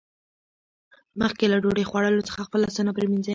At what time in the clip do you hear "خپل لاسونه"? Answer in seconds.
2.47-2.91